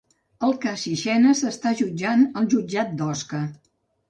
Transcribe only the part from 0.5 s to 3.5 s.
cas Sixena s'està jutjant al jutjat d'Osca